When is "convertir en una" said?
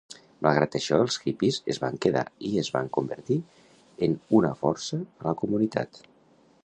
2.97-4.53